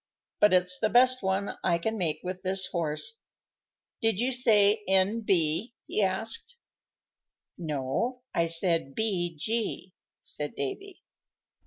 "But 0.39 0.51
it's 0.51 0.79
the 0.79 0.89
best 0.89 1.21
one 1.21 1.59
I 1.63 1.77
can 1.77 1.95
make 1.95 2.21
with 2.23 2.41
this 2.41 2.65
horse. 2.71 3.19
Did 4.01 4.19
you 4.19 4.31
say 4.31 4.81
N.B.?" 4.87 5.75
he 5.85 6.01
asked. 6.01 6.55
"No, 7.55 8.23
I 8.33 8.47
said 8.47 8.95
B.G.," 8.95 9.93
said 10.23 10.55
Davy. 10.55 11.03